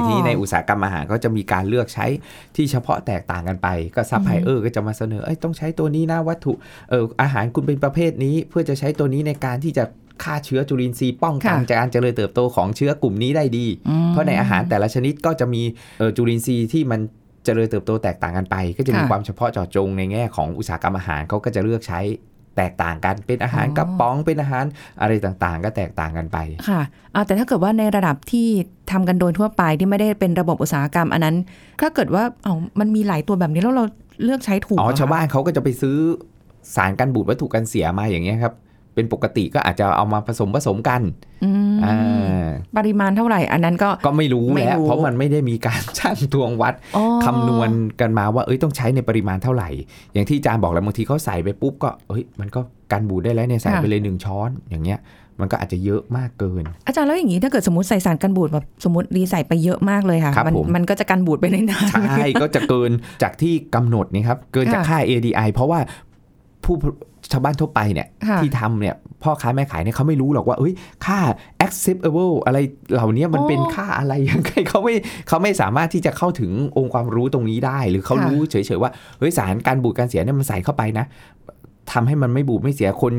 [0.07, 2.05] ที่ในอุตสาหกรรมอาหารก็จะมีการเลือกใช้
[2.55, 6.53] ที่เฉพาะแตกต่างกันไป ก็ซัพพลายเออร์ก็จะมาเสนอเอ้ยต้องใช้ตัวนี้นะวัตถุ
[6.89, 9.83] เอออาหารคุณเป็นประเภทนี้เพื่อจะใช้ตัวนี้ในการที่จะ
[10.23, 15.61] ฆ่าเชื้อจุลินทรีย์ป้องกันค่ะการเจริญเติบโตของเชื้อกลุ่มนี้ได้ดีอืมเพราะในอาหารแต่ละชนิดก็จะมี
[15.99, 17.01] เอ่อจุลินทรีย์ที่มัน
[17.45, 21.99] เจริญเติบโตแตกต่างกันไป ก็จะมีค่ะความเฉพาะเจาะจงในแง่ของอุตสาหกรรมอาหารเขาก็จะเลือกใช้
[22.57, 24.65] แตกต่างกันเป็นอาหารอ๋อกระป๋องเป็นอาหาร
[25.01, 26.37] อะไรต่างๆ ก็แตกต่างกันไป
[26.69, 26.81] ค่ะ
[27.15, 28.47] อ่าแต่ถ้าเกิดว่าในระดับที่
[28.91, 31.35] ทำกันโดยทั่วไปที่ไม่ได้เป็นระบบอุตสาหกรรมอันนั้น
[31.81, 33.85] ถ้าเกิดว่าเอ้ามันมีหลายตัวแบบนี้แล้วเรา
[34.23, 35.97] เลือกใช้ถูกอ๋อเหรคะชาวบ้านเขาก็จะไปซื้อ
[36.75, 38.53] สารกันบูดวัตถุกันเสียมาอย่างเงี้ยครับ
[38.95, 41.01] เป็นปกติก็อาจจะเอามาผสมผสมกัน
[41.43, 47.69] อืมอ่าปริมาณเท่าไหร่ อันนั้นก็ก็ไม่รู้ไม่แล้วรู้เพราะมันไม่ได้มีการชั่งตวงวัดอ๋อคำนวณ
[48.01, 49.69] กันมาว่าเอ้ยต้องใช้ในปริมาณเท่าไหร่
[50.13, 54.99] อย่างที่อาจารย์บอกแล้วบางทีเขาใส่ไปปุ๊บก็เอ้ยมันก็กันบูดได้แล้วเนี่ยใส่ไปเลยหนึ่งช้อนอย่างเงี้ย
[55.41, 62.91] มันก็อาจจะเยอะมากเกิน อาจารย์แล้วอย่างนี้ถ้าเกิดสมมติใส่สารกันบูดแบบสมมติรีใส่ไปเยอะมากเลยค่ะครับมันผมมันก็จะกันบูดไปได้นานใช่ก็จะเกิน
[63.23, 65.79] จากที่กำหนดนี่ครับเกินจากค่ะค่า ADI เพราะว่า
[66.63, 66.75] ผู้
[67.33, 70.73] ชาวบ้านทั่วไปเนี่ยค่ะที่ทำเนี่ยพ่อค้าแม่ขายเนี่ยเขาไม่รู้หรอกว่าเอ้ย
[71.05, 71.19] ค่า
[71.65, 72.57] acceptable อะไร
[72.93, 74.95] เหล่านี้มันอ๋อเป็นค่าอะไรยังไงเขาไม่
[75.27, 81.05] เขาไม่สามารถที่จะเข้าถึงองค์ความรู้ตรงนี้ได้ หรือเขาค่ะรู้เฉยๆว่าเฮ้ยสารการบูดการเสียเนี่ยมันใส่เข้าไปนะ
[81.91, 83.13] ทำให้มันไม่บูดไม่เสียคน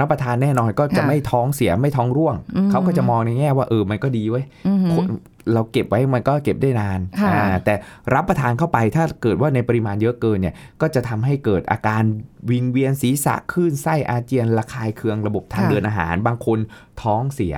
[0.00, 5.06] รับประทานแน่นอนก็จะค่ะไม่ท้องเสียไม่ท้องร่วงอืมเขาก็จะมองในแง่ว่าเออมันก็ดีเว้ยอือหือคน
[5.54, 7.74] เราเก็บไว้มันก็เก็บได้นานค่ะอ่าแต่
[8.14, 12.02] รับประทานเข้าไปถ้าเกิดว่าในปริมาณเยอะเกินเนี่ย ก็จะทำให้เกิดอาการ
[12.50, 16.58] วิงเวียนศีรษะคลื่นไส้อาเจียนระคายเคืองระบบทางค่ะเดินอาหาร บางคน
[17.02, 17.54] ท้องเสีย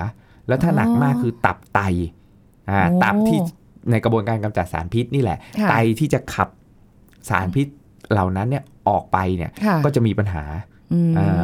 [0.49, 1.81] แล้วถ้าอ๋อหนักมากคือตับไต
[2.71, 3.39] อ่าโอ้ตับที่
[3.91, 6.49] ในกระบวนการกำจัดสารพิษนี่แหละค่ะไตที่จะขับ
[7.29, 7.67] สารพิษ
[8.13, 10.70] เหล่านั้นเนี่ยออกไปเนี่ยค่ะก็จะมีปัญหาอืมอ่า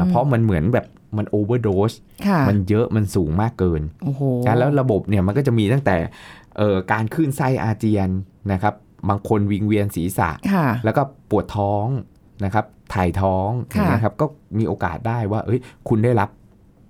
[0.09, 1.93] เพราะมันเหมือนแบบมันโอเวอร์โดส
[2.27, 5.97] ค่ะมันเยอะมันสูงมากเกินโอ้โหนะแล้วระบบเนี่ยมันก็จะมีตั้งแต่
[6.59, 8.09] เอ่อการขึ้นไส้อาเจียน
[8.53, 8.75] นะครับ
[9.09, 11.87] บางคนวิงเวียนศีรษะค่ะแล้วก็ปวดท้อง
[12.45, 14.27] นะครับ ถ่ายท้องอค่ะย่างเงี้ยครับ ก็
[14.59, 16.29] มีโอกาสได้ว่า เอ้ย คุณได้รับ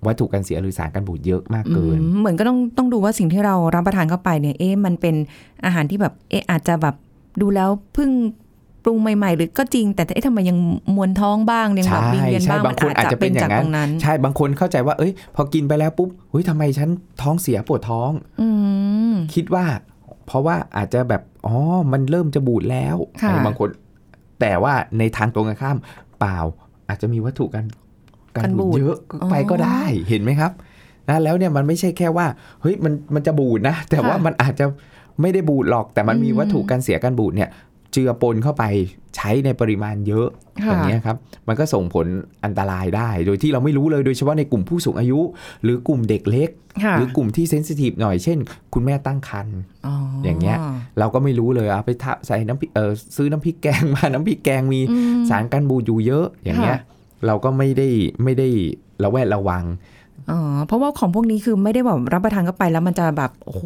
[0.05, 5.15] วัตถุกันเสียหรือสารกันบูดเยอะมากเกินอืมเหมือนก็ต้องต้องดูว่าสิ่งที่เรารับประทานเข้าไปเนี่ย เอ๊ะมันเป็น
[5.65, 6.95] อาหารที่แบบ เอ๊ะอาจจะแบบ
[7.41, 8.09] ดูแล้วเพิ่ง
[8.87, 10.57] ปรุงใหม่ ๆ หรือก็จริง แต่เอ๊ะทำไมยัง
[10.95, 16.89] มวนท้องบ้างยังแบบใช่วิงเวียนใช่บ้างบางคนอาจจะเป็นอย่างนั้นจกตรงนั้น ใช่บางคนเข้าใจว่า เอ้ย พอกินไปแล้วปุ๊บเฮ้ยทำไมฉัน
[17.21, 18.47] ท้องเสียปวดท้องอื
[19.11, 19.65] มคิดว่า
[20.27, 21.55] เพราะว่าอาจจะแบบอ๋อ
[21.91, 23.69] มันเริ่มจะบูดแล้วค่ะบางคน
[24.41, 25.77] แต่ว่าในทางตรงกันข้าม
[26.19, 26.37] เปล่า
[26.89, 27.65] อาจจะมีวัตถุกัน
[28.35, 28.97] กันบูดเยอะ
[29.31, 30.51] ไปก็ได้เห็นไหมครับ
[31.09, 32.27] นะแล้วเนี่ยมันไม่ใช่แค่ว่า
[32.61, 34.65] เฮ้ยมันมันจะบูดนะ แต่ว่ามันอาจจะ
[35.21, 37.49] ไม่ได้บูดหรอก แต่มันมีวัตถุกันเสียกันบูดเนี่ย
[37.91, 38.63] เจือปนเข้าไป
[39.15, 40.27] ใช้ในปริมาณเยอะ
[40.63, 42.05] ค่ะอย่างเงี้ยครับ มันก็ส่งผล
[42.45, 45.19] อันตรายได้ โดยที่เราไม่รู้เลยโดยเฉพาะในกลุ่มผู้สูงอายุ
[45.63, 46.49] หรือกลุ่มเด็กเล็ก
[46.83, 48.37] ค่ะหรือกลุ่มที่เซนซิทีฟหน่อยเช่น
[48.73, 49.57] คุณแม่ตั้งครรภ์
[50.25, 50.57] อย่างเงี้ย
[50.99, 57.87] เราก็ไม่รู้เลยเอาไปทะใส่น้ำพริกเออซื้อน้ำพริกแกงมาน้ำพริกแกงมีอืมสารกันบูดอยู่เยอะอย่างเงี้ยค่ะเราก็ไม่ได้
[58.23, 58.47] ไม่ได้
[59.03, 59.63] ระแวดระวัง
[60.31, 63.63] อ๋อเพราะว่าของพวกนี้คือไม่ได้แบบรับประทานเข้าไปแล้วมันจะแบบโอ้โห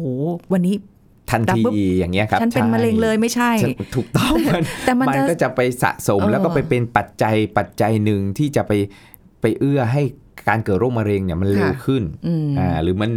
[0.52, 0.74] วันนี้
[1.32, 8.72] ทันรับทีปุ๊บอย่างเงี้ยครับฉันเป็นใช่มะเร็งเลยไม่ใช่ฉันถูกต้องมันแต่มันมันจะก็จะไปสะสมเออแล้วก็ไปเป็นปัจจัยปัจจัยหนึ่งที่จะไป
[9.40, 10.02] ไปเอื้อให้
[10.48, 13.10] การเกิดโรคมะเร็งเนี่ยมันเร็วค่ะขึ้นอืมอ่าหรือมัน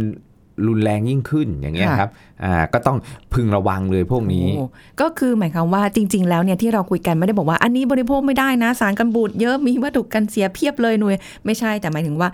[0.68, 2.10] รุนแรงยิ่งขึ้นอย่างเงี้ยค่ะครับ
[2.44, 2.98] อ่าก็ต้อง
[3.34, 4.64] พึงระวังเลยพวกนี้โอ้
[5.00, 12.28] ก็คือหมายความว่าจริง ๆ แล้วเนี่ยที่เราคุยกันไม่ได้บอกว่าอันนี้บริโภคไม่ได้นะ สารกันบูดเยอะมีวัตถุกันเสียเพียบเลยหน่วยไม่ใช่แต่หมายถึงว่า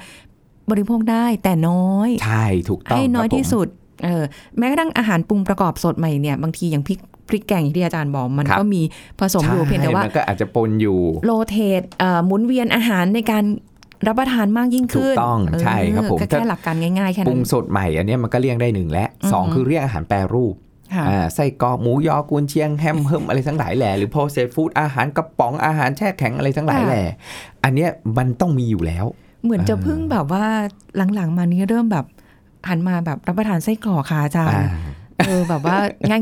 [0.70, 3.68] บริโภคได้แต่น้อย ใช่ถูกต้องให้น้อยครับผมที่สุด
[4.04, 4.22] เออ
[4.58, 8.82] แม้กระทั่งอาหารปรุงประกอบสดใหม่เนี่ยบางทีอย่างพริกพริกแกงอย่างที่อาจารย์บอกมันครับก็มี
[9.20, 13.44] ผสมอยู่ใช่เพียงแต่ว่ามันก็อาจจะปนอยู่โรเทตเอ่อหมุนเวียนอาหารในการ
[14.06, 20.54] รับประทานมากยิ่งขึ้นถูกต้องใช่ครับผมเออก็แค่หลักการง่ายๆแค่ปรุนั้งนสดใหม่อันเนี้ยมันก็เลี่ยงได้หนึ่งและสองอือฮึคือเรียกอาหารแปรรูป
[20.94, 27.02] ค่ะอ่าไส้กรอกหมูยอกุนเชียงแฮมเฮิมอะไรทั้งหลายแหล่หรือโพเซฟู้ดอาหารกระป๋องอาหารแช่แข็งอะไรทั้งหลายแหล่
[27.64, 29.06] อันเนี้ยมันต้องมีอยู่แล้ว
[29.44, 30.44] เหมือนจะอ่าเพิ่งแบบว่า
[31.14, 32.06] หลังๆมานี้เริ่มแบบ
[32.68, 34.70] หันมาแบบรับประทานไส้กรอกค่ะอาจารอ่าย์
[35.26, 35.76] เออแบบว่า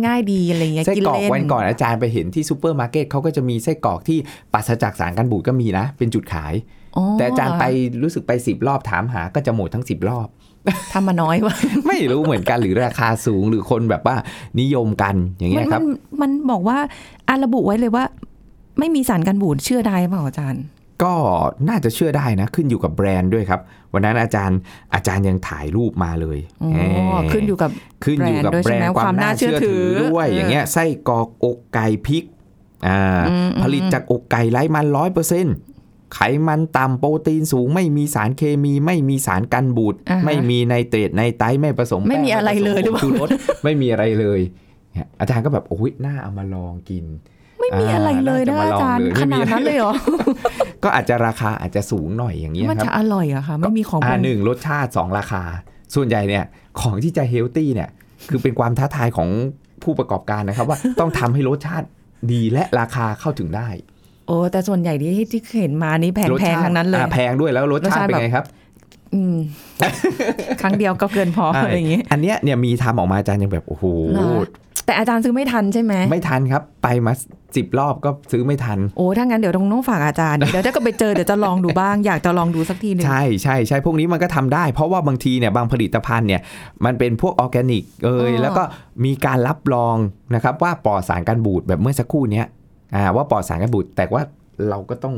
[0.06, 4.18] ง่ายๆดีอะไรเงี้ยไส้กินกรอกเล่นวันก่อนอาจารย์ไปเห็นที่ซูเปอร์มาร์เก็ตเขาก็จะมีไส้กรอกที่
[4.52, 6.54] ปราศจากสารกันบูดก็มีนะ เป็นจุดขาย
[6.96, 7.64] อ๋อแต่อาจารย์ไป
[8.02, 10.28] รู้สึกไปสิบรอบถามหาก็จะหมดทั้งสิบรอบ
[10.92, 14.16] ทำมาน้อยว่ะไม่รู้เหมือนกันหรือราคาสูงหรือคนแบบว่า
[14.60, 16.78] นิยมกันอย่างเงี้ยครับ มันมันบอกว่า
[17.28, 18.04] อาระบุไว้เลยว่า
[18.78, 20.62] ไม่มีสารกันบูดเชื่อได้เปล่าอาจารย์
[21.02, 21.12] ก็
[21.68, 23.60] น่าจะเชื่อได้นะ ขึ้นอยู่กับแบรนด์ด้วยครับ
[23.92, 24.58] วันนั้นอาจารย์
[24.94, 26.80] อาจารย์ยังถ่ายรูปมาเลยอ๋อแหม
[27.32, 27.70] ขึ้นอยู่กับ
[28.04, 32.24] ขึ้นอยู่กับแบแบรรนนด์ด้วยใช่ไหมด์ความความน่าน่าเชื่อถือเชื่อถือด้วยเออออย่างเงี้ยไส้กรอกอกไก่พริก
[32.88, 35.54] อ่าอืมอืมผลิตจากอกไก่ไร้มันร้อยเปอร์เซ็นต์
[36.14, 43.28] ไขมันต่ำโปรตีนสูง ไม่มีสารเคมีไม่มีสารกันบูดอ่าฮะไม่มีไนเตรตไนไตรท์ไม่ผสม ไม่มีแป้งอะไรเลยหรือเปล่าผสมผงชูรส
[43.64, 44.40] ไม่มีอะไรเลย
[44.92, 49.92] เนี่ยอาจารย์ก็แบบโอ้ยน่าเอามาลองกินไม่มีอะไรเลยนะอ่าอาจารย์น่าขจะมาลองเลยนาดนั้นเลยเหรอ
[50.84, 55.42] ก็อาจจะราคาอาจจะสูงหน่อยอย่างเงี้ยมันครับจะอร่อยเหรอะคะไม่มีของอ่าปรุงหนึ่งรสชาติสองราคา
[55.94, 56.44] ส่วนใหญ่เนี่ย
[56.80, 57.88] ของที่จะเฮลตี้เนี่ย
[58.28, 59.28] คือเป็นความท้าทายของ
[59.82, 61.86] ผู้ประกอบการนะครับ ว่าต้องทำให้รสชาติ
[62.32, 63.68] ดีและราคาเข้าถึงได้
[64.26, 68.44] โอ้แต่ส่วนใหญ่ที่ที่เห็นมานี่แพงรสแพงชาติทั้งนั้นเลยอ่าแพงด้วยแล้วรสรสชาชาติติเป็นไงครับ
[69.14, 69.36] อืม
[70.62, 74.40] ครั้งเดียวก็เกินพออะไรอย่างงี้ อันเนี้ยเนี่ยมีทำออกมาอาจารย์ยังแบบ โอ้โหเหรอ
[74.90, 77.12] แต่อาจารย์ซื้อไม่ทันใช่ไหมไม่ทันครับ ไปมา
[77.56, 86.40] สิบรอบก็ซื้อไม่ทัน โอ้ถ้างั้นเดี๋ยวต้องต้องฝากอาจารย์ เดี๋ยวถ้าก็ไปเจอเดี๋ยวจะลองดูบ้างอยากจะลองดูสักทีหนึ่งใช่ใช่ใช่พวกนี้มันก็ทำได้ เพราะว่าบางทีเนี่ยบางผลิตภัณฑ์เนี่ย
[86.84, 88.62] มันเป็นพวกออร์แกนิกเอยแล้วก็
[89.04, 89.96] มีการรับรอง
[90.34, 92.46] นะครับว่าปลอดสารกันบูดแบบเมื่อสักครู่เนี้ย
[92.94, 94.22] อ่าว่าปลอดสารกันบูดแต่ว่า
[94.68, 95.16] เราก็ต้อง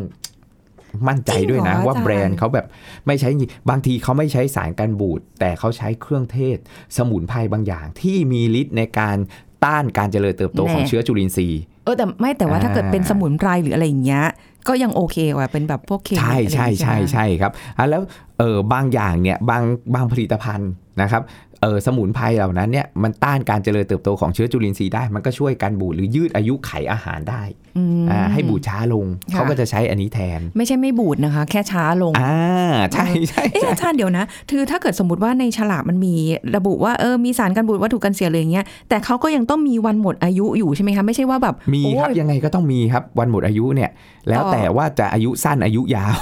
[1.08, 2.66] มั่นใจด้วยนะ ว่าแบรนด์เขาแบบ
[3.06, 3.30] ไม่ใช้
[3.70, 6.58] บางทีเขาไม่ใช้สารกันบูดแต่เขาใช้เครื่องเทศ
[6.96, 9.16] สมุนไพรบางอย่างที่มีฤทธิ์ในการ
[9.64, 14.24] ต้านการเจริญเติบโตของเชื้อจุลินทรีย์เออแต่ไม่แต่ว่าถ้าเกิดเป็นสมุนไพรหรืออะไรอย่างเงี้ย
[14.68, 18.02] ก็ยังโอเคกว่าเป็นแบบพวกเคมีใช่อะไรอใช่ย่างงี้ใช่ไหมใช่ครับอะแล้ว
[18.38, 19.62] เออบางอย่างเนี่ยบาง
[19.94, 20.70] บางผลิตภัณฑ์
[21.02, 21.22] นะครับ
[21.62, 27.42] เออสมุนไพรเหล่านั้นเนี่ยมันต้านการเจริญเติบโตของเชื้อจุลินทรีย์ได้ มันก็ช่วยการบูดหรือยืดอายุไขอาหารได้
[27.76, 32.36] อืมอ่าให้บูดช้าลงค่ะเขาก็จะใช้อันนี้แทน ไม่ใช่ไม่บูดนะคะ แค่ช้าลงอ่า
[32.92, 36.14] ใช่ใช่เออใช่อาจารย์เดี๋ยวนะคือถ้าเกิดสมมติว่าในฉลากมันมี
[36.56, 43.90] ระบุว่าเออมีสารกันบูดวัตถุกันเสียเลยอย่างเงี้ยแต่เขาก็ยังต้องมีวันหมดอายุอยู่ใช่ไหมคะไม่ใช่ว่าแบบมีครับโอ้ยยังไงก็ต้องมีครับวันหมดอายุเนี่ย
[44.28, 46.16] แล้วต่อแต่ว่าจะอายุสั้นอายุยาว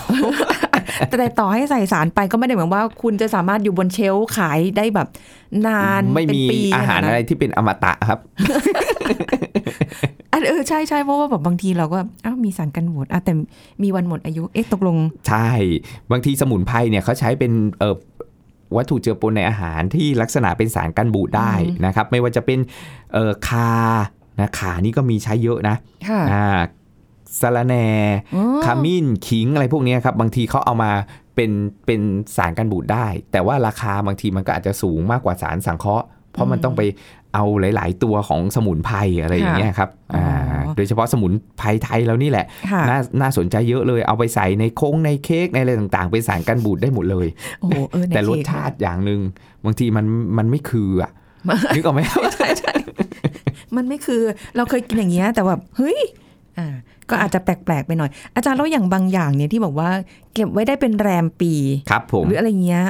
[1.09, 5.09] แต่แต่ต่อให้ใส่สารไปก็ไม่ได้หมายว่า คุณจะสามารถอยู่บนเชลฟ์ขายได้แบบ
[5.67, 8.19] นานไม่เป็นมีปีอาหารขนดนั้นอะไรที่เป็นอมตะครับ
[10.33, 13.33] อะเออใช่ใช่เพราะว่าแบบบางทีเราก็อ้าวมีสารกันบูดอะแต่
[13.83, 14.97] มีวันหมดอายุเอ๊ะตกลง
[15.29, 15.49] ใช่
[16.11, 17.97] บางทีสมุนไพรเนี่ยเขาใช้เป็นเอ่อ
[18.77, 22.59] วัตถุเจือปนในอาหารที่ลักษณะเป็นสารกันบูดได้อืมนะครับ ไม่ว่าจะเป็น
[23.13, 23.71] เอ่อคา
[24.41, 25.77] นะขานี่ก็มีใช้เยอะนะ
[26.09, 26.59] ค่ะอ่า
[27.41, 27.87] สะระแหน่
[28.35, 30.93] อ๋อขมิ้นขิงอะไรพวกเนี้ยครับ บางทีเขาเอามา
[31.35, 31.51] เป็น
[31.87, 32.01] เป็น
[32.37, 36.83] สารกันบูดได้ แต่ว่าราคาบางทีมันก็อาจจะสูงมากกว่าสารสังเคราะห์ เพราะมันต้องไป
[37.35, 47.27] เอาหลาย ๆ ตัวของสมุนไพรอะไรอย่างเงี้ยครับอ่าอ๋อโดยเฉพาะสมุนไพรไทยเรานี่แหละค่ะน่าน่าสนใจเยอะเลย เอาไปใส่ในโค้งในเค้กในอะไรต่าง ๆ เป็นสารกันบูดได้หมดเลย
[47.61, 49.21] โอ้โหเออในแต่รสเค้กชาติอย่างหนึ่ง
[49.65, 50.07] บางทีมัน
[50.39, 51.11] มันไม่คืออะ
[51.75, 52.01] นึกออกไหม
[53.77, 54.23] มันไม่คือ
[54.57, 55.99] เราเคยกินอย่างเงี้ยแต่แบบเฮ้ย
[56.59, 56.75] อ่า
[57.11, 59.91] ก็อาจจะแปลกๆไปหน่อย อาจารย์แล้วอย่างบางอย่างเนี่ยที่บอกว่า
[60.35, 61.53] เก็บไว้ได้เป็นแรมปี
[61.91, 62.85] ครับผมหรืออะไรเงี้ย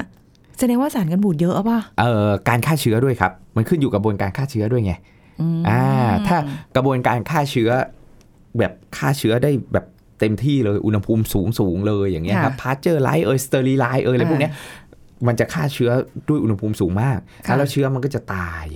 [0.59, 4.93] แสดงว่าสารกันบูดเยอะอะป่ะเอ่อการฆ่าเชื้อด้วยครับ มันขึ้นอยู่กับกระบวนการฆ่าเชื้อด้วยไง
[5.41, 5.83] อืมอ่า
[6.27, 6.37] ถ้า
[6.77, 7.71] กระบวนการฆ่าเชื้อ
[8.59, 9.85] แบบฆ่าเชื้อได้แบบ
[10.21, 14.53] เต็มที่เลยอุณหภูมิสูงสูงๆเลยอย่างเงี้ยครับ pasteurize เอย sterilize เอยอะไรพวกเนี้ย
[15.27, 15.91] มันจะฆ่าเชื้อ
[16.29, 18.67] ด้วยอุณหภูมิสูงมากค่ะแล้วเชื้อมันก็จะตาย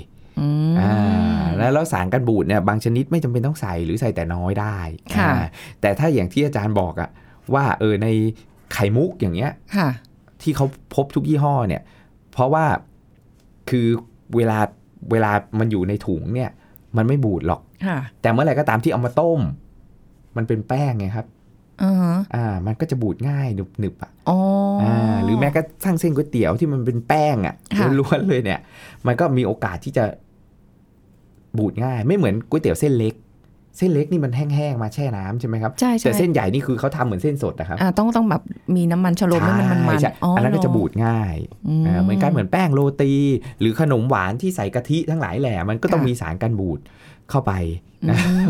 [0.40, 4.78] อืมอ่า แล้วแล้วสารกันบูดเนี่ยบางชนิดไม่จำเป็นต้องใส่หรือใส่แต่น้อยได้
[5.16, 5.44] ค่ะอ่า
[5.80, 7.10] แต่ถ้าอย่างที่อาจารย์บอกอะ
[7.54, 8.08] ว่าเออใน
[8.72, 9.88] ไข่มุกอย่างเงี้ยค่ะ
[10.42, 11.82] ที่เขาพบทุกยี่ห้อเนี่ย
[12.32, 12.64] เพราะว่า
[13.70, 13.86] คือ
[14.36, 14.58] เวลา
[15.10, 16.50] เวลามันอยู่ในถุงเนี่ย
[16.96, 19.40] มันไม่บูดหรอกค่ะแต่เมื่อไหร่ก็ตามที่เอามาต้ม
[20.36, 21.26] มันเป็นแป้งไงครับ
[21.82, 24.38] อือฮะอ่า มันก็จะบูดง่ายหนึบหนึบๆอะอ๋อ
[24.82, 28.60] ออ่า หรือแม้กระทั่งเส้นก๋วยเตี๋ยวที่มันเป็นแป้งอะค่ะล้วนๆเลยเนี่ย
[29.06, 30.04] มันก็มีโอกาสที่จะ
[31.58, 33.14] บูดง่าย ไม่เหมือนก๋วยเตี๋ยวเส้นเล็ก
[33.76, 38.42] เส้นเล็กนี่มันแห้งๆมาแช่น้ำใช่ไหมครับใช่ใช่แต่เส้นใหญ่นี่คือเขาทำเหมือนเส้นสดนะครับอ่าต้องต้องแบบ
[38.76, 41.36] มีน้ำมันชะโลมให้มันมันมันใช่อันนั้นก็จะบูดง่าย
[41.68, 43.12] อืมอ่าเหมือนกันเหมือนแป้งโรตี
[43.60, 46.80] หรือขนมหวานที่ใส่กะทิทั้งหลายแหละมันก็ต้องค่ะมีสารกันบูด
[47.30, 47.52] เข้าไป
[48.04, 48.14] อื
[48.44, 48.46] ม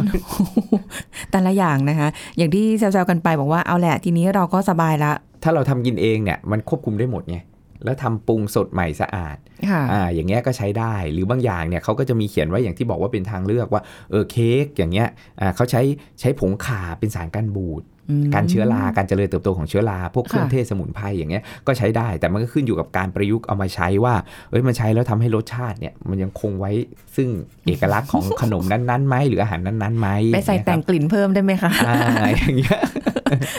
[1.30, 5.12] แต่ละอย่างนะคะ อย่างที่แซวๆกันไปบอกว่าเอาแหละทีนี้เราก็สบายละ
[5.42, 7.38] ถ้าเราทำกินเองเนี่ยมันควบคุมได้หมดไง
[7.84, 9.36] แล้วทำปรุงสดใหม่สะอาด
[9.70, 15.08] ค่ะอ่าอย่างเงี้ยก็ใช้ได้หรือบางอย่างเนี่ยเขาก็จะมีเขียนไว้อย่างที่บอกว่าเป็นทางเลือกว่าเออเค้กอย่างเงี้ย
[15.40, 15.82] อ่าเขาใช้
[16.20, 24.14] ใช้ผงข่าเป็นสารกันบูดอืมการเชื้อราการเจริญเติบโตของเชื้อราพวกเครื่องค่ะเทศสมุนไพรอย่างเงี้ยก็ใช้ได้ แต่มันก็ขึ้นอยู่กับการประยุกต์เอามาใช้ว่า
[24.50, 26.70] เอ้ยมันใช้แล้วทำให้รสชาติเนี่ยมันยังคงไว้
[27.16, 27.28] ซึ่ง
[27.66, 31.96] เอกลักษณ์ของขนมนั้นๆไหมหรืออาหารนั้นๆไหมไปใส่แต่งกลิ่นเพิ่มได้ไหมคะอ่า
[32.36, 32.78] อย่างเงี้ย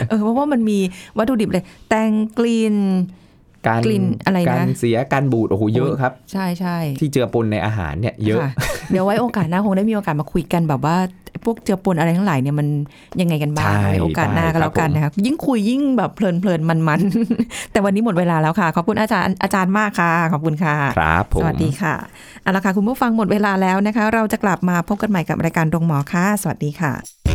[0.10, 0.80] เออเพราะว่ามันมี
[1.18, 2.76] วัตถุดิบเลย แต่งกลิ่น
[3.68, 8.48] การกลิ่นอะไรนะการเสียการบูดโอ้โหเยอะครับ ใช่ใช่ที่เจือปนในอาหารเนี่ยเยอะค่
[8.92, 10.98] เดี๋ยวไว้โอกาสหน้าคงได้มีโอกาสมาคุยกันแบบว่า
[11.46, 12.68] พวกเจือปนอะไรทั้งหลายเนี่ยมัน
[13.22, 21.96] ยังไงกันบ้างใช่ไว้โอกาสหน้าก็แล้วกันนะคะยิ่งคุยยิ่งแบบเพลินเพลินมันมันๆแต่วันนี้หมดเวลาแล้วค่ะ ขอบคุณอาจารย์อาจารย์มากค่ะ ขอบคุณค่ะครับผมสวัสดีค่ะ
[22.42, 27.35] เอาละค่ะคุณผู้ฟังหมดเวลาแล้วนะคะ เราจะกลับมาพบกันใหม่กับรายการโรงหมอค่ะสวัสดีค่ะ